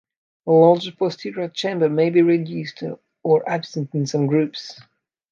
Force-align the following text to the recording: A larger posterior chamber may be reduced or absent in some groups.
A 0.47 0.51
larger 0.51 0.93
posterior 0.93 1.47
chamber 1.49 1.87
may 1.87 2.09
be 2.09 2.23
reduced 2.23 2.81
or 3.21 3.47
absent 3.47 3.93
in 3.93 4.07
some 4.07 4.25
groups. 4.25 4.81